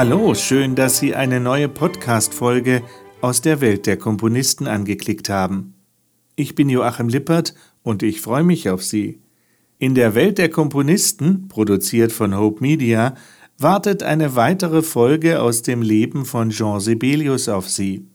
[0.00, 2.84] Hallo, schön, dass Sie eine neue Podcast-Folge
[3.20, 5.74] aus der Welt der Komponisten angeklickt haben.
[6.36, 9.20] Ich bin Joachim Lippert und ich freue mich auf Sie.
[9.80, 13.16] In der Welt der Komponisten, produziert von Hope Media,
[13.58, 18.06] wartet eine weitere Folge aus dem Leben von Jean Sibelius auf Sie.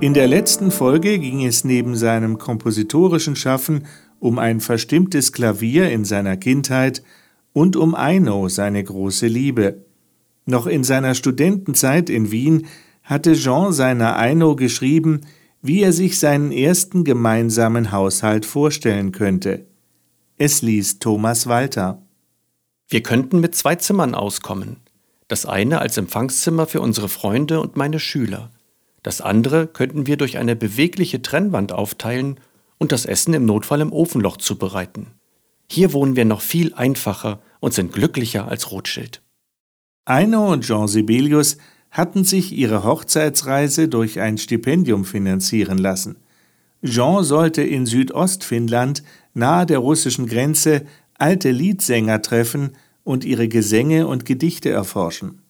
[0.00, 3.86] In der letzten Folge ging es neben seinem kompositorischen Schaffen
[4.18, 7.02] um ein verstimmtes Klavier in seiner Kindheit
[7.52, 9.84] und um Eino, seine große Liebe.
[10.46, 12.66] Noch in seiner Studentenzeit in Wien
[13.02, 15.20] hatte Jean seiner Eino geschrieben,
[15.60, 19.66] wie er sich seinen ersten gemeinsamen Haushalt vorstellen könnte.
[20.38, 22.00] Es liest Thomas Walter.
[22.88, 24.76] Wir könnten mit zwei Zimmern auskommen.
[25.28, 28.50] Das eine als Empfangszimmer für unsere Freunde und meine Schüler.
[29.02, 32.38] Das andere könnten wir durch eine bewegliche Trennwand aufteilen
[32.78, 35.08] und das Essen im Notfall im Ofenloch zubereiten.
[35.70, 39.22] Hier wohnen wir noch viel einfacher und sind glücklicher als Rothschild.
[40.04, 41.58] Eino und Jean Sibelius
[41.90, 46.16] hatten sich ihre Hochzeitsreise durch ein Stipendium finanzieren lassen.
[46.82, 49.02] Jean sollte in Südostfinnland,
[49.34, 52.72] nahe der russischen Grenze, alte Liedsänger treffen
[53.04, 55.42] und ihre Gesänge und Gedichte erforschen.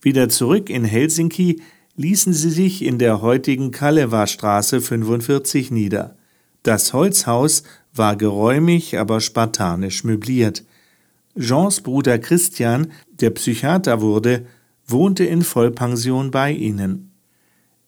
[0.00, 1.62] Wieder zurück in Helsinki
[1.96, 6.16] ließen sie sich in der heutigen Kalewa-Straße 45 nieder.
[6.62, 7.62] Das Holzhaus
[7.92, 10.64] war geräumig, aber spartanisch möbliert.
[11.38, 14.46] Jeans Bruder Christian, der Psychiater wurde,
[14.86, 17.12] wohnte in Vollpension bei ihnen.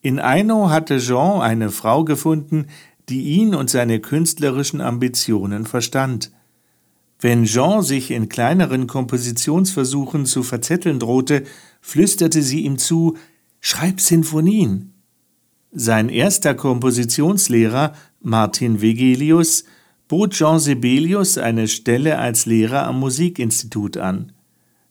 [0.02, 2.66] In Eino hatte Jean eine Frau gefunden,
[3.08, 6.32] die ihn und seine künstlerischen Ambitionen verstand.
[7.20, 11.44] Wenn Jean sich in kleineren Kompositionsversuchen zu verzetteln drohte,
[11.80, 13.16] flüsterte sie ihm zu,
[13.68, 14.92] Schreib Sinfonien.
[15.72, 19.64] Sein erster Kompositionslehrer, Martin Vegelius,
[20.06, 24.30] bot Jean Sibelius eine Stelle als Lehrer am Musikinstitut an.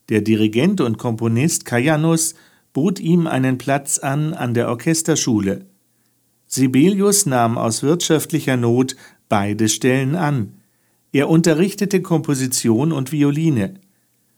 [0.10, 2.36] Der Dirigent und Komponist Kajanus
[2.74, 5.68] bot ihm einen Platz an an der Orchesterschule.
[6.46, 8.98] Sibelius nahm aus wirtschaftlicher Not
[9.30, 10.52] beide Stellen an.
[11.14, 13.76] Er unterrichtete Komposition und Violine.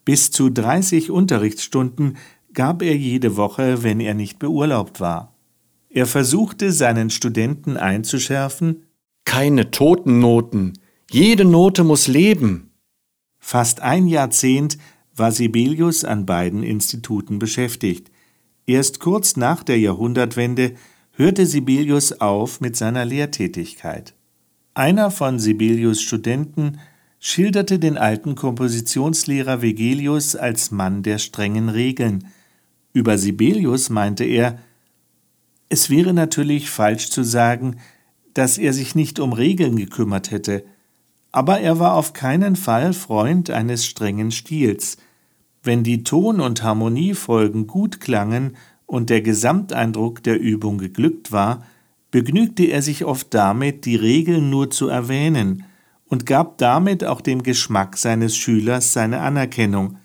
[0.06, 2.18] Bis zu 30 Unterrichtsstunden
[2.58, 5.36] gab er jede Woche, wenn er nicht beurlaubt war.
[5.90, 8.88] Er versuchte seinen Studenten einzuschärfen
[9.26, 10.74] Keine Totennoten,
[11.12, 12.72] jede Note muss leben.
[13.38, 14.80] Fast ein Jahrzehnt
[15.16, 18.10] war Sibelius an beiden Instituten beschäftigt.
[18.66, 20.74] Erst kurz nach der Jahrhundertwende
[21.12, 24.16] hörte Sibelius auf mit seiner Lehrtätigkeit.
[24.74, 26.80] Einer von Sibelius Studenten
[27.20, 32.26] schilderte den alten Kompositionslehrer Vegelius als Mann der strengen Regeln,
[32.94, 34.60] über Sibelius meinte er,
[35.70, 37.78] es wäre natürlich falsch zu sagen,
[38.34, 40.64] dass er sich nicht um Regeln gekümmert hätte,
[41.32, 44.98] aber er war auf keinen Fall Freund eines strengen Stils.
[45.62, 48.56] Wenn die Ton- und Harmoniefolgen gut klangen
[48.86, 51.66] und der Gesamteindruck der Übung geglückt war,
[52.12, 55.66] begnügte er sich oft damit, die Regeln nur zu erwähnen
[56.06, 59.98] und gab damit auch dem Geschmack seines Schülers seine Anerkennung,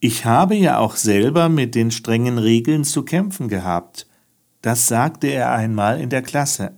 [0.00, 4.06] ich habe ja auch selber mit den strengen Regeln zu kämpfen gehabt.
[4.62, 6.74] Das sagte er einmal in der Klasse.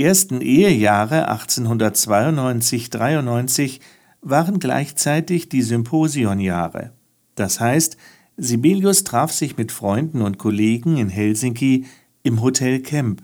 [0.00, 3.80] Die ersten Ehejahre 1892-93
[4.22, 6.94] waren gleichzeitig die Symposionjahre.
[7.34, 7.98] Das heißt,
[8.38, 11.84] Sibelius traf sich mit Freunden und Kollegen in Helsinki
[12.22, 13.22] im Hotel Kemp.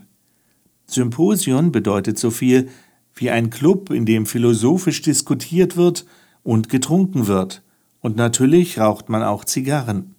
[0.85, 2.69] Symposion bedeutet so viel
[3.15, 6.05] wie ein Club, in dem philosophisch diskutiert wird
[6.43, 7.63] und getrunken wird.
[8.01, 10.13] Und natürlich raucht man auch Zigarren.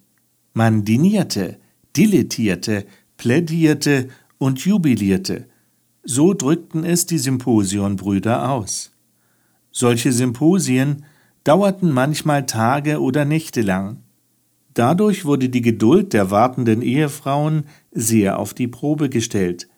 [0.55, 1.61] Man dinierte,
[1.97, 2.85] dilettierte,
[3.17, 4.09] plädierte
[4.39, 5.47] und jubilierte–
[6.11, 8.93] so drückten es die Symposionbrüder aus.
[9.71, 11.05] Solche Symposien
[11.45, 13.99] dauerten manchmal Tage oder Nächte lang.
[14.73, 19.69] Dadurch wurde die Geduld der wartenden Ehefrauen sehr auf die Probe gestellt.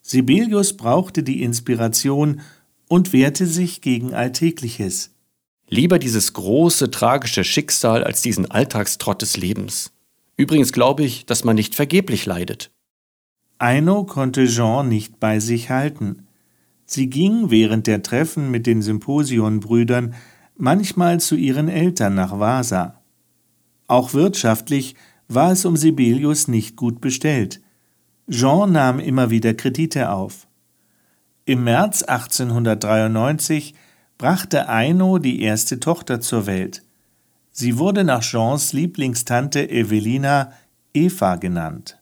[0.00, 2.40] Sibelius brauchte die Inspiration
[2.88, 5.14] und wehrte sich gegen Alltägliches.
[5.68, 9.92] Lieber dieses große, tragische Schicksal als diesen Alltagstrott des Lebens.
[10.38, 12.70] Übrigens glaube ich, dass man nicht vergeblich leidet.
[13.58, 16.26] Eino konnte Jean nicht bei sich halten.
[16.84, 20.14] Sie ging während der Treffen mit den Symposionbrüdern
[20.56, 23.00] manchmal zu ihren Eltern nach Vasa.
[23.86, 24.94] Auch wirtschaftlich
[25.28, 27.60] war es um Sibelius nicht gut bestellt.
[28.28, 30.46] Jean nahm immer wieder Kredite auf.
[31.44, 33.74] Im März 1893
[34.18, 36.82] brachte Eino die erste Tochter zur Welt.
[37.52, 40.52] Sie wurde nach Jeans Lieblingstante Evelina
[40.92, 41.98] Eva genannt.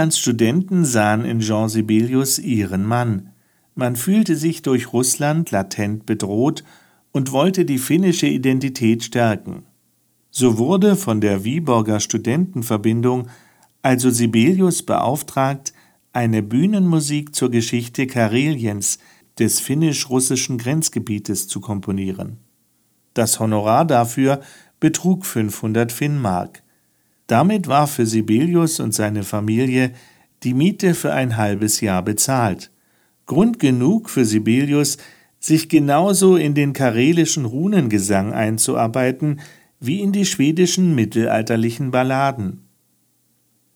[0.00, 3.34] Finnlands Studenten sahen in Jean Sibelius ihren Mann.
[3.74, 6.64] Man fühlte sich durch Russland latent bedroht
[7.12, 9.64] und wollte die finnische Identität stärken.
[10.30, 13.28] So wurde von der Viborger Studentenverbindung
[13.82, 15.74] also Sibelius beauftragt,
[16.14, 19.00] eine Bühnenmusik zur Geschichte Kareliens,
[19.38, 22.38] des finnisch-russischen Grenzgebietes, zu komponieren.
[23.12, 24.40] Das Honorar dafür
[24.80, 26.62] betrug 500 Finnmark.
[27.30, 29.92] Damit war für Sibelius und seine Familie
[30.42, 32.72] die Miete für ein halbes Jahr bezahlt.
[33.26, 34.96] Grund genug für Sibelius,
[35.38, 39.38] sich genauso in den karelischen Runengesang einzuarbeiten
[39.78, 42.64] wie in die schwedischen mittelalterlichen Balladen.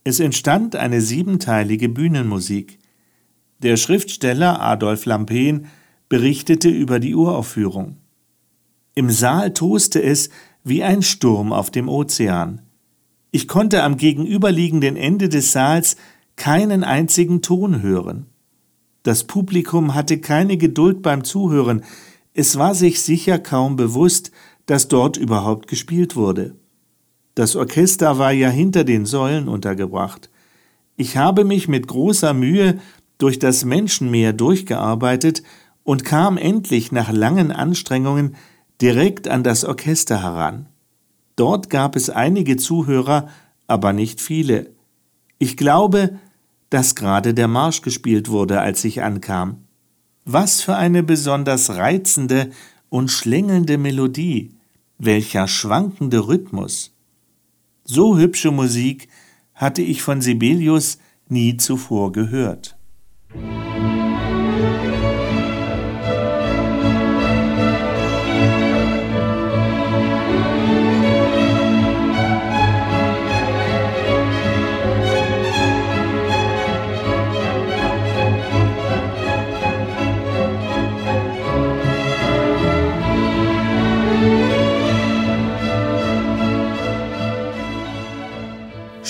[0.02, 2.80] Es entstand eine siebenteilige Bühnenmusik.
[3.60, 5.66] Der Schriftsteller Adolf Lampen
[6.08, 7.98] berichtete über die Uraufführung.
[8.96, 10.30] Im Saal toste es
[10.64, 12.63] wie ein Sturm auf dem Ozean.
[13.34, 15.96] Ich konnte am gegenüberliegenden Ende des Saals
[16.36, 18.26] keinen einzigen Ton hören.
[19.02, 21.82] Das Publikum hatte keine Geduld beim Zuhören,
[22.32, 24.30] es war sich sicher kaum bewusst,
[24.66, 26.54] dass dort überhaupt gespielt wurde.
[27.34, 30.30] Das Orchester war ja hinter den Säulen untergebracht.
[30.94, 32.78] Ich habe mich mit großer Mühe
[33.18, 35.42] durch das Menschenmeer durchgearbeitet
[35.82, 38.36] und kam endlich nach langen Anstrengungen
[38.80, 40.68] direkt an das Orchester heran.
[41.36, 43.28] Dort gab es einige Zuhörer,
[43.66, 44.70] aber nicht viele.
[45.38, 46.18] Ich glaube,
[46.70, 49.64] dass gerade der Marsch gespielt wurde, als ich ankam.
[50.24, 52.50] Was für eine besonders reizende
[52.88, 54.52] und schlängelnde Melodie,
[54.98, 56.94] welcher schwankende Rhythmus.
[57.84, 59.08] So hübsche Musik
[59.54, 60.98] hatte ich von Sibelius
[61.28, 62.76] nie zuvor gehört.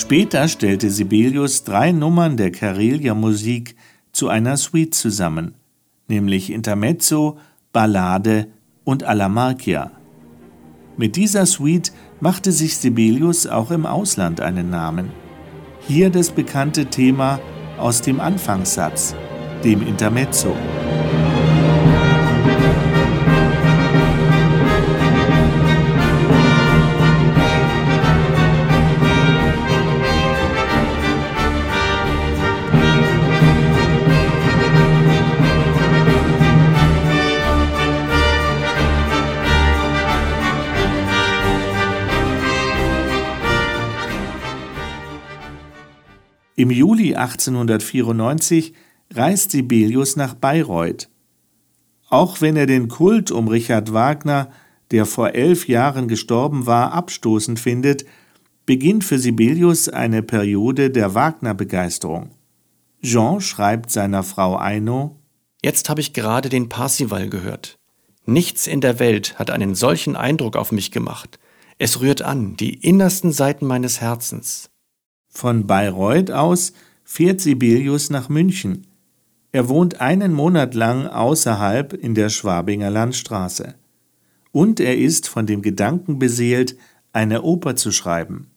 [0.05, 3.75] Später stellte Sibelius drei Nummern der Karelia-Musik
[4.11, 5.55] zu einer Suite zusammen,
[6.07, 7.39] nämlich Intermezzo,
[7.73, 8.45] Ballade
[8.83, 9.93] und Alla Marcia.
[10.95, 15.09] Mit dieser Suite machte sich Sibelius auch im Ausland einen Namen.
[15.87, 17.39] Hier das bekannte Thema
[17.79, 19.15] aus dem Anfangssatz,
[19.63, 20.55] dem Intermezzo.
[46.57, 48.73] Im Juli 1894
[49.11, 51.09] reist Sibelius nach Bayreuth.
[52.09, 54.49] Auch wenn er den Kult um Richard Wagner,
[54.91, 58.05] der vor elf Jahren gestorben war, abstoßend findet,
[58.65, 62.31] beginnt für Sibelius eine Periode der Wagner-Begeisterung.
[63.03, 65.19] Jean schreibt seiner Frau Eino:
[65.61, 67.77] Jetzt habe ich gerade den Parsival gehört.
[68.25, 71.37] Nichts in der Welt hat einen solchen Eindruck auf mich gemacht.
[71.77, 74.69] Es rührt an, die innersten Seiten meines Herzens.
[75.35, 76.71] Von Bayreuth aus
[77.03, 78.87] fährt Sibelius nach München.
[79.51, 83.75] Er wohnt einen Monat lang außerhalb in der Schwabinger Landstraße.
[84.53, 86.77] Und er ist von dem Gedanken beseelt,
[87.11, 88.47] eine Oper zu schreiben.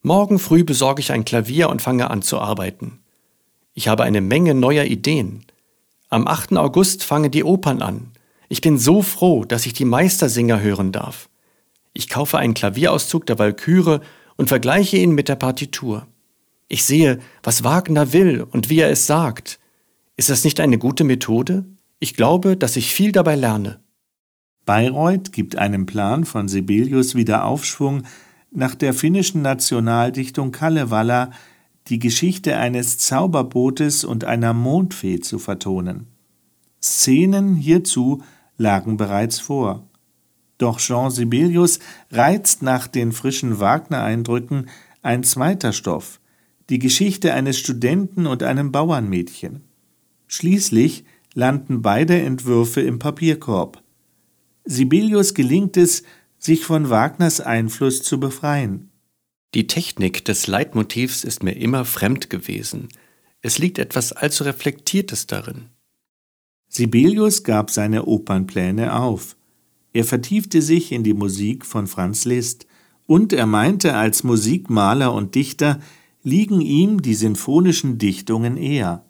[0.00, 3.00] Morgen früh besorge ich ein Klavier und fange an zu arbeiten.
[3.74, 5.44] Ich habe eine Menge neuer Ideen.
[6.08, 6.56] Am 8.
[6.56, 8.12] August fangen die Opern an.
[8.48, 11.28] Ich bin so froh, dass ich die Meistersinger hören darf.
[11.94, 14.02] Ich kaufe einen Klavierauszug der Walküre
[14.36, 16.06] und vergleiche ihn mit der Partitur.
[16.72, 19.60] Ich sehe, was Wagner will und wie er es sagt.
[20.16, 21.66] Ist das nicht eine gute Methode?
[21.98, 23.80] Ich glaube, dass ich viel dabei lerne.
[24.64, 28.04] Bayreuth gibt einem Plan von Sibelius wieder Aufschwung,
[28.50, 31.32] nach der finnischen Nationaldichtung Kalevala
[31.88, 36.06] die Geschichte eines Zauberbootes und einer Mondfee zu vertonen.
[36.82, 38.22] Szenen hierzu
[38.56, 39.86] lagen bereits vor.
[40.56, 44.70] Doch Jean Sibelius reizt nach den frischen Wagner-Eindrücken
[45.02, 46.18] ein zweiter Stoff,
[46.70, 49.62] die Geschichte eines Studenten und einem Bauernmädchen.
[50.26, 51.04] Schließlich
[51.34, 53.82] landen beide Entwürfe im Papierkorb.
[54.64, 56.02] Sibelius gelingt es,
[56.38, 58.90] sich von Wagners Einfluss zu befreien.
[59.54, 62.88] Die Technik des Leitmotivs ist mir immer fremd gewesen.
[63.42, 65.66] Es liegt etwas allzu Reflektiertes darin.
[66.68, 69.36] Sibelius gab seine Opernpläne auf.
[69.92, 72.66] Er vertiefte sich in die Musik von Franz Liszt,
[73.06, 75.80] und er meinte, als Musikmaler und Dichter
[76.22, 79.04] liegen ihm die sinfonischen Dichtungen eher.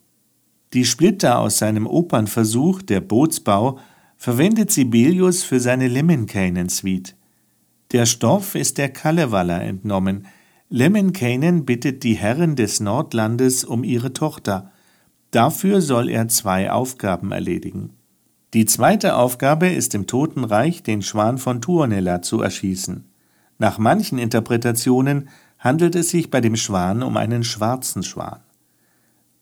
[0.73, 3.79] Die Splitter aus seinem Opernversuch, der Bootsbau,
[4.17, 7.15] verwendet Sibelius für seine Lemminkäinen-Suite.
[7.93, 10.27] Der Stoff ist der Kalevala entnommen.
[10.71, 14.71] Lemminkäinen bittet die Herren des Nordlandes um ihre Tochter.
[15.31, 17.91] Dafür soll er zwei Aufgaben erledigen.
[18.55, 23.05] Die zweite Aufgabe ist im Totenreich den Schwan von Tuonela zu erschießen.
[23.59, 25.29] Nach manchen Interpretationen
[25.63, 28.41] handelt es sich bei dem Schwan um einen schwarzen Schwan.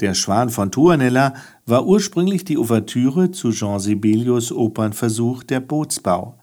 [0.00, 1.34] Der Schwan von Tuonela
[1.66, 6.38] war ursprünglich die Ouvertüre zu Jean Sibelius Opernversuch Der Bootsbau.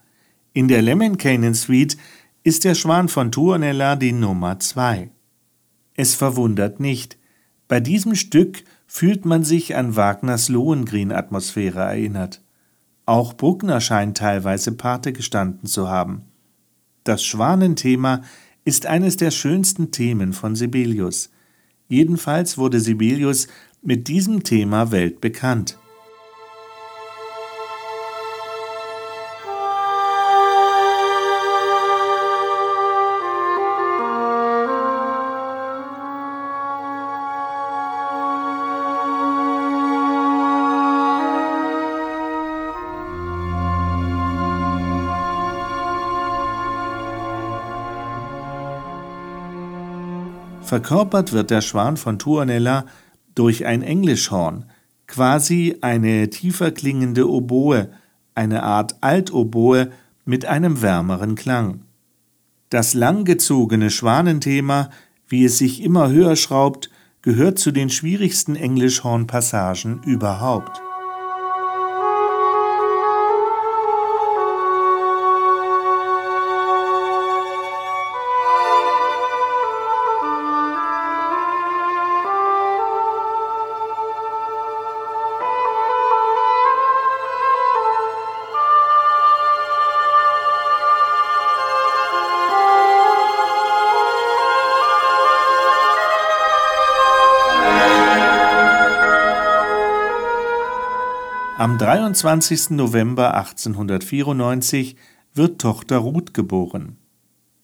[0.52, 1.96] In der Lemminkäinen Suite
[2.42, 5.10] ist der Schwan von Tuonela die Nummer zwei.
[5.94, 7.16] Es verwundert nicht,
[7.68, 12.42] bei diesem Stück fühlt man sich an Wagners Lohengrin-Atmosphäre erinnert.
[13.06, 16.22] Auch Bruckner scheint teilweise Pate gestanden zu haben.
[17.04, 18.22] Das Schwanenthema
[18.68, 21.30] ist eines der schönsten Themen von Sibelius.
[21.88, 23.48] Jedenfalls wurde Sibelius
[23.80, 25.78] mit diesem Thema weltbekannt.
[50.68, 52.84] Verkörpert wird der Schwan von Tuonela
[53.34, 54.66] durch ein Englischhorn,
[55.06, 57.88] quasi eine tiefer klingende Oboe,
[58.34, 59.90] eine Art Altoboe
[60.26, 61.84] mit einem wärmeren Klang.
[62.68, 64.90] Das langgezogene Schwanenthema,
[65.26, 66.90] wie es sich immer höher schraubt,
[67.22, 70.82] gehört zu den schwierigsten Englischhornpassagen überhaupt.
[101.58, 102.70] Am 23.
[102.70, 104.94] November 1894
[105.34, 106.98] wird Tochter Ruth geboren.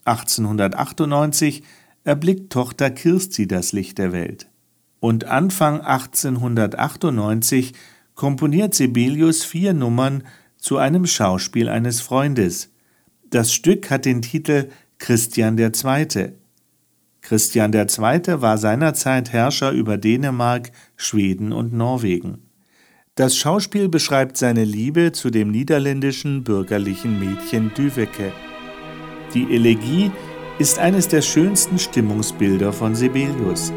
[0.05, 1.63] 1898
[2.03, 4.51] erblickt Tochter Kirsti das Licht der Welt.
[4.99, 7.75] Und Anfang 1898
[8.17, 10.25] komponiert Sibelius vier Nummern
[10.57, 12.73] zu einem Schauspiel eines Freundes.
[13.31, 16.33] Das Stück hat den Titel Christian II.
[17.21, 17.87] Christian II.
[18.43, 22.44] war seinerzeit Herrscher über Dänemark, Schweden und Norwegen.
[23.17, 28.33] Das Schauspiel beschreibt seine Liebe zu dem niederländischen bürgerlichen Mädchen Düwecke.
[29.35, 30.11] Die Elegie
[30.59, 33.73] ist eines der schönsten Stimmungsbilder von Sibelius.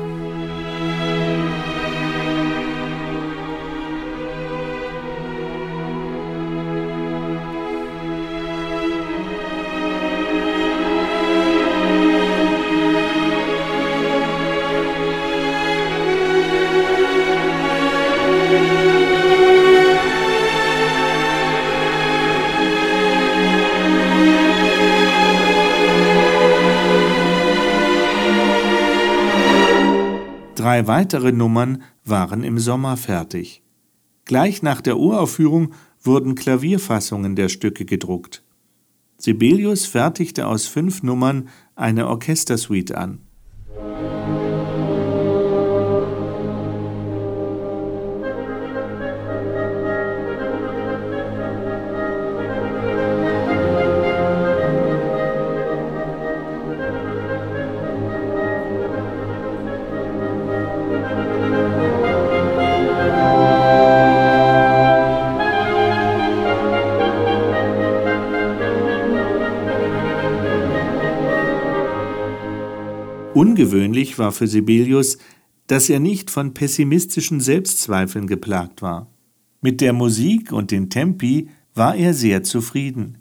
[30.78, 33.64] Drei weitere Nummern waren im Sommer fertig.
[34.26, 38.44] Gleich nach der Uraufführung wurden Klavierfassungen der Stücke gedruckt.
[39.18, 43.27] Sibelius fertigte aus fünf Nummern eine Orchestersuite an.
[73.58, 75.18] Ungewöhnlich war für Sibelius,
[75.66, 79.08] dass er nicht von pessimistischen Selbstzweifeln geplagt war.
[79.62, 83.18] Mit der Musik und den Tempi war er sehr zufrieden.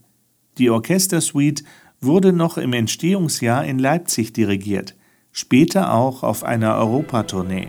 [0.58, 1.64] Die Orchestersuite
[2.02, 4.94] wurde noch im Entstehungsjahr in Leipzig dirigiert,
[5.32, 7.68] später auch auf einer Europatournee.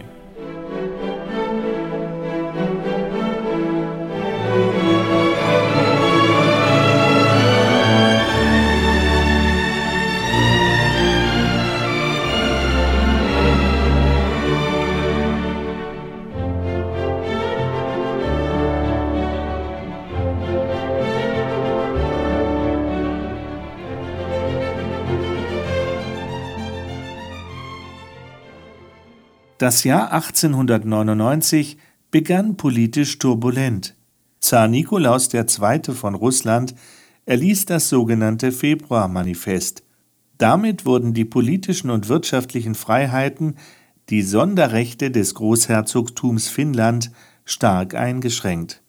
[29.58, 31.78] Das Jahr 1899
[32.12, 33.96] begann politisch turbulent.
[34.40, 35.96] Zar Nikolaus II.
[35.96, 36.76] von Russland
[37.26, 39.84] erließ das sogenannte Februarmanifest.
[40.38, 43.56] Damit wurden die politischen und wirtschaftlichen Freiheiten,
[44.10, 47.12] die Sonderrechte des Großherzogtums Finnland,
[47.44, 48.84] stark eingeschränkt.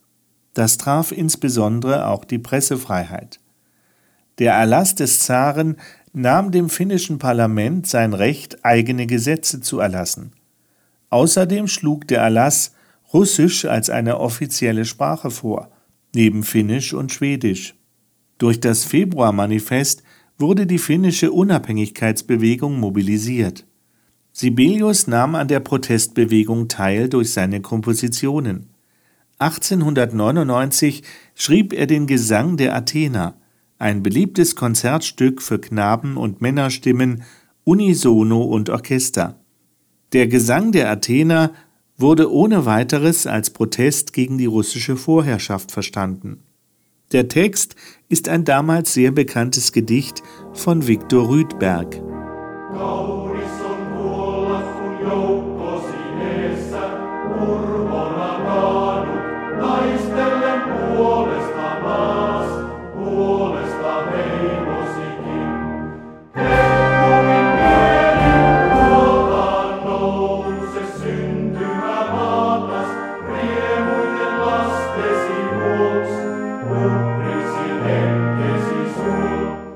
[0.52, 3.40] Das traf insbesondere auch die Pressefreiheit.
[4.38, 5.76] Der Erlass des Zaren
[6.12, 10.32] nahm dem finnischen Parlament sein Recht, eigene Gesetze zu erlassen.
[11.10, 12.74] Außerdem schlug der Erlass
[13.12, 15.70] Russisch als eine offizielle Sprache vor,
[16.14, 17.74] neben Finnisch und Schwedisch.
[18.36, 20.02] Durch das Februarmanifest
[20.38, 23.66] wurde die finnische Unabhängigkeitsbewegung mobilisiert.
[24.32, 28.70] Sibelius nahm an der Protestbewegung teil durch seine Kompositionen.
[29.38, 31.02] 1899
[31.34, 33.36] schrieb er den Gesang der Athener,
[33.78, 37.22] ein beliebtes Konzertstück für Knaben- und Männerstimmen,
[37.64, 39.40] unisono und Orchester.
[40.12, 41.52] Der Gesang der Athener
[41.98, 46.42] wurde ohne weiteres als Protest gegen die russische Vorherrschaft verstanden.
[47.12, 47.74] Der Text
[48.08, 52.00] ist ein damals sehr bekanntes Gedicht von Viktor Rydberg.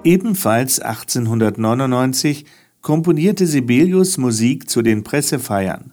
[0.05, 2.45] Ebenfalls 1899
[2.81, 5.93] komponierte Sibelius Musik zu den Pressefeiern.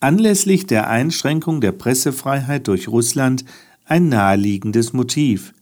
[0.00, 3.44] Anlässlich der Einschränkung der Pressefreiheit durch Russland
[3.84, 5.54] ein naheliegendes Motiv.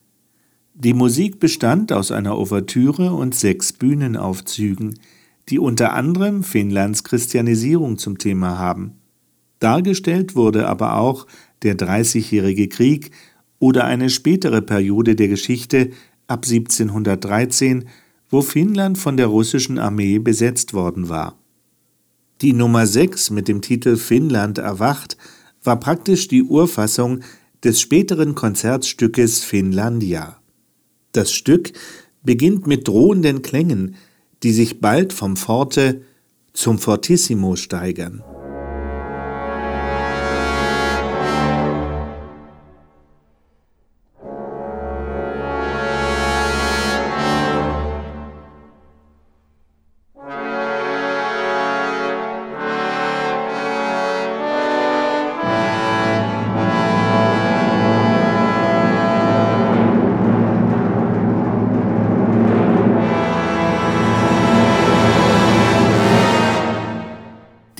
[0.72, 4.98] Die Musik bestand aus einer Ouvertüre und sechs Bühnenaufzügen,
[5.50, 8.94] die unter anderem Finnlands Christianisierung zum Thema haben.
[9.58, 11.26] Dargestellt wurde aber auch
[11.62, 13.10] der Dreißigjährige Krieg
[13.58, 15.90] oder eine spätere Periode der Geschichte,
[16.32, 17.84] ab 1713,
[18.28, 21.38] wo Finnland von der russischen Armee besetzt worden war.
[22.40, 25.16] Die Nummer 6 mit dem Titel Finnland erwacht
[25.62, 27.20] war praktisch die Urfassung
[27.62, 30.38] des späteren Konzertstückes Finnlandia.
[31.12, 31.72] Das Stück
[32.22, 33.94] beginnt mit drohenden Klängen,
[34.42, 36.02] die sich bald vom Forte
[36.52, 38.24] zum Fortissimo steigern.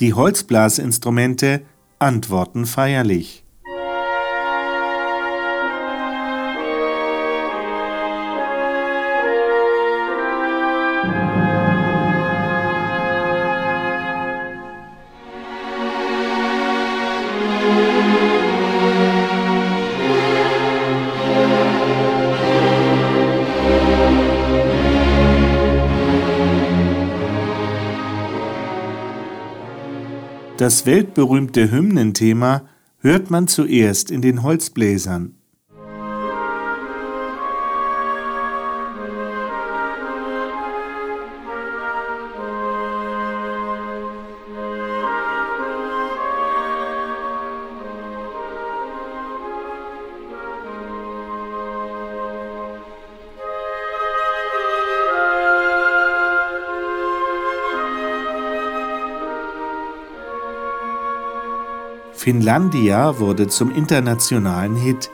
[0.03, 1.61] Die Holzblasinstrumente
[1.97, 3.42] antworten feierlich.
[30.63, 32.61] Das weltberühmte Hymnenthema
[32.99, 35.35] hört man zuerst in den Holzbläsern.
[62.23, 65.11] Finlandia wurde zum internationalen Hit.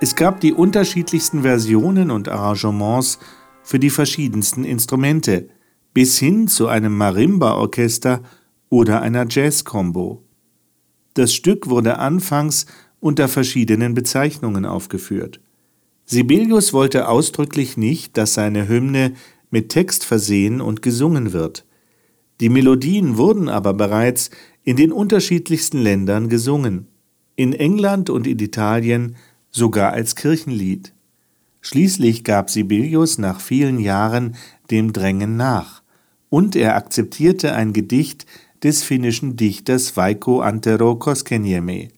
[0.00, 3.20] Es gab die unterschiedlichsten Versionen und Arrangements
[3.62, 5.48] für die verschiedensten Instrumente,
[5.94, 8.22] bis hin zu einem Marimba-Orchester
[8.68, 10.24] oder einer Jazz-Combo.
[11.14, 12.66] Das Stück wurde anfangs
[12.98, 15.40] unter verschiedenen Bezeichnungen aufgeführt.
[16.04, 19.12] Sibelius wollte ausdrücklich nicht, dass seine Hymne
[19.52, 21.64] mit Text versehen und gesungen wird.
[22.40, 24.30] Die Melodien wurden aber bereits
[24.64, 26.88] in den unterschiedlichsten Ländern gesungen,
[27.36, 29.16] in England und in Italien
[29.50, 30.94] sogar als Kirchenlied.
[31.60, 34.36] Schließlich gab Sibelius nach vielen Jahren
[34.70, 35.82] dem Drängen nach,
[36.30, 38.24] und er akzeptierte ein Gedicht
[38.62, 41.88] des finnischen Dichters Vaiko Antero Koskeniemi.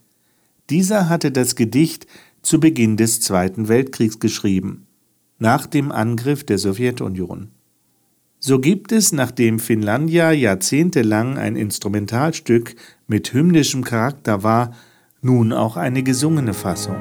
[0.70, 2.06] Dieser hatte das Gedicht
[2.42, 4.86] zu Beginn des Zweiten Weltkriegs geschrieben,
[5.38, 7.50] nach dem Angriff der Sowjetunion.
[8.44, 12.74] So gibt es, nachdem Finlandia jahrzehntelang ein Instrumentalstück
[13.06, 14.74] mit hymnischem Charakter war,
[15.20, 16.96] nun auch eine gesungene Fassung.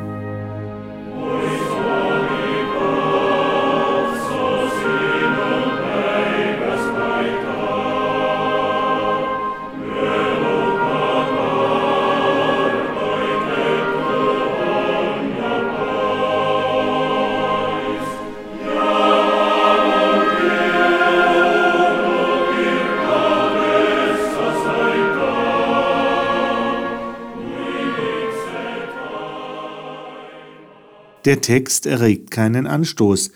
[31.25, 33.31] Der Text erregt keinen Anstoß.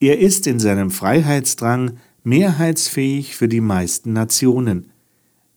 [0.00, 4.90] Er ist in seinem Freiheitsdrang mehrheitsfähig für die meisten Nationen.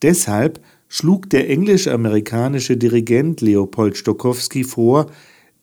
[0.02, 5.08] Deshalb schlug der englisch-amerikanische Dirigent Leopold Stokowski vor,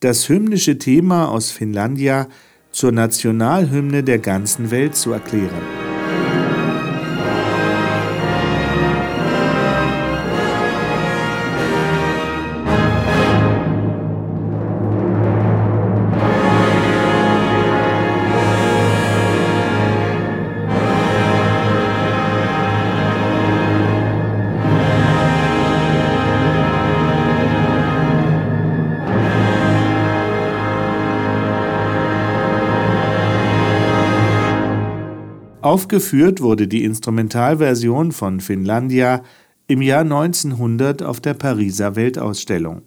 [0.00, 2.28] das hymnische Thema aus Finlandia
[2.72, 5.87] zur Nationalhymne der ganzen Welt zu erklären.
[35.78, 39.22] Aufgeführt wurde die Instrumentalversion von Finlandia
[39.68, 42.82] im Jahr 1900 auf der Pariser Weltausstellung.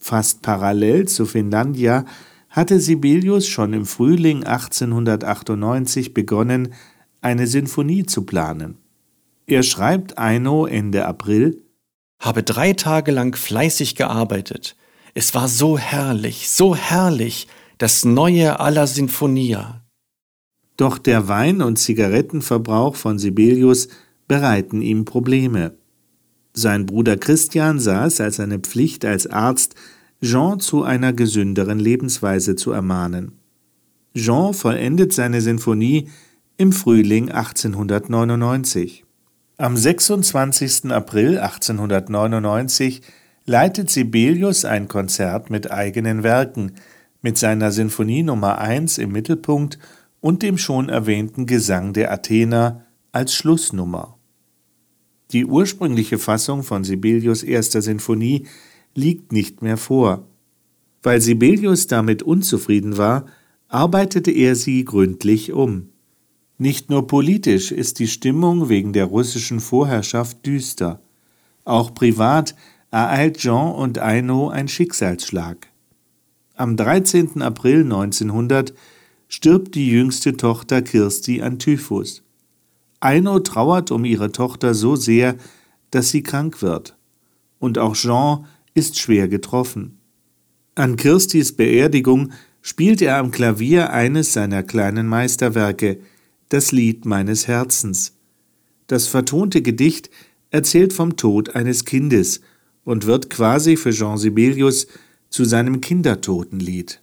[0.00, 2.04] Fast parallel zu Finlandia
[2.50, 6.74] hatte Sibelius schon im Frühling 1898 begonnen,
[7.20, 8.78] eine Sinfonie zu planen.
[9.46, 11.62] Er schreibt Eino Ende April
[12.18, 14.74] Habe drei Tage lang fleißig gearbeitet.
[15.14, 17.46] Es war so herrlich, so herrlich,
[17.78, 19.83] das Neue aller Sinfonia.
[20.76, 23.88] Doch der Wein- und Zigarettenverbrauch von Sibelius
[24.26, 25.74] bereiten ihm Probleme.
[26.52, 29.74] Sein Bruder Christian sah es als seine Pflicht als Arzt,
[30.22, 33.32] Jean zu einer gesünderen Lebensweise zu ermahnen.
[34.14, 36.08] Jean vollendet seine Sinfonie
[36.56, 39.04] im Frühling 1899.
[39.56, 40.90] Am 26.
[40.92, 43.02] April 1899
[43.46, 46.72] leitet Sibelius ein Konzert mit eigenen Werken,
[47.22, 49.78] mit seiner Sinfonie Nummer 1 im Mittelpunkt
[50.24, 54.16] und dem schon erwähnten Gesang der Athener als Schlussnummer.
[55.32, 58.46] Die ursprüngliche Fassung von Sibelius erster Sinfonie
[58.94, 60.26] liegt nicht mehr vor.
[61.02, 63.26] Weil Sibelius damit unzufrieden war,
[63.68, 65.90] arbeitete er sie gründlich um.
[66.56, 71.02] Nicht nur politisch ist die Stimmung wegen der russischen Vorherrschaft düster.
[71.66, 72.54] Auch privat
[72.90, 75.66] ereilt Jean und Aino ein Schicksalsschlag.
[76.54, 77.42] Am 13.
[77.42, 78.72] April 1900
[79.34, 82.22] stirbt die jüngste Tochter Kirsti an Typhus.
[83.00, 85.34] Eino trauert um ihre Tochter so sehr,
[85.90, 86.96] dass sie krank wird.
[87.58, 89.98] Und auch Jean ist schwer getroffen.
[90.76, 92.30] An Kirstis Beerdigung
[92.62, 95.98] spielt er am Klavier eines seiner kleinen Meisterwerke,
[96.48, 98.16] das Lied meines Herzens.
[98.86, 100.10] Das vertonte Gedicht
[100.50, 102.40] erzählt vom Tod eines Kindes
[102.84, 104.86] und wird quasi für Jean Sibelius
[105.28, 107.02] zu seinem Kindertotenlied.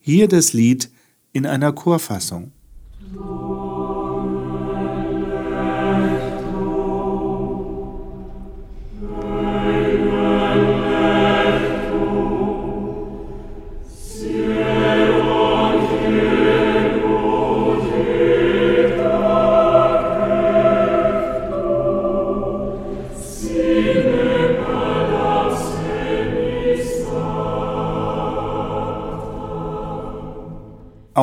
[0.00, 0.90] Hier das Lied
[1.32, 2.52] in einer Chorfassung.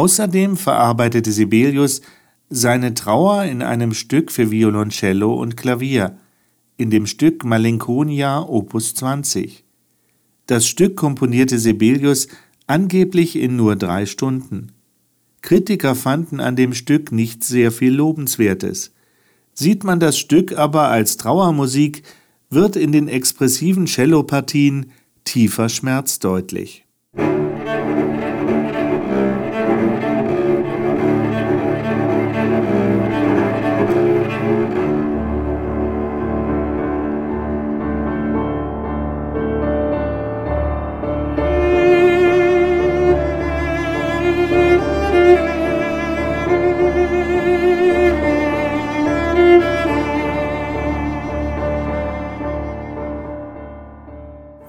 [0.08, 2.00] Außerdem verarbeitete Sibelius
[2.50, 6.18] seine Trauer in einem Stück für Violoncello und Klavier,
[6.78, 9.66] in dem Stück Malinconia Opus 20.
[10.46, 12.30] Das Stück komponierte Sibelius
[12.68, 14.72] angeblich in nur drei Stunden.
[15.42, 18.94] Kritiker fanden an dem Stück nicht sehr viel Lobenswertes.
[19.56, 22.04] Sieht man das Stück aber als Trauermusik,
[22.50, 24.92] wird in den expressiven Cellopartien
[25.26, 26.87] tiefer Schmerz deutlich.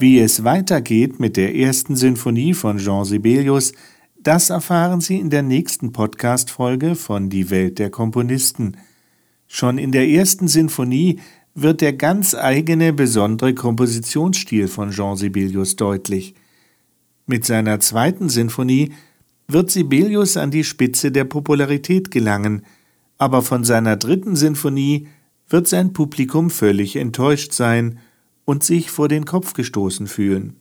[0.09, 3.75] Wie es weitergeht mit der ersten Sinfonie von Jean Sibelius,
[4.19, 8.79] das erfahren Sie in der nächsten Podcast-Folge von Die Welt der Komponisten.
[9.49, 11.21] Schon in der ersten Sinfonie
[11.55, 16.35] wird der ganz eigene, besondere Kompositionsstil von Jean Sibelius deutlich.
[17.27, 18.93] Mit seiner zweiten Sinfonie
[19.47, 22.63] wird Sibelius an die Spitze der Popularität gelangen,
[23.19, 25.07] aber von seiner dritten Sinfonie
[25.51, 27.99] wird sein Publikum völlig enttäuscht sein
[28.49, 30.57] und sich vor den Kopf gestoßen fühlen.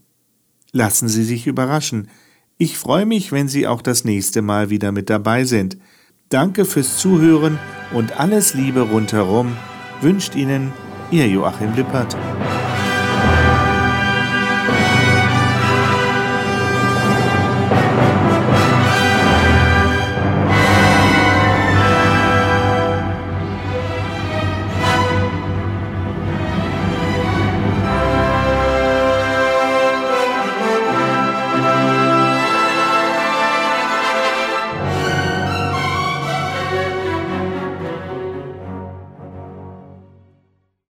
[0.74, 2.10] Lassen Sie sich überraschen.
[2.58, 5.78] Ich freue mich, wenn Sie auch das nächste Mal wieder mit dabei sind.
[6.28, 7.58] Danke fürs Zuhören
[7.94, 9.56] und alles Liebe rundherum
[10.02, 10.74] wünscht Ihnen
[11.12, 12.18] Ihr Joachim Lippert.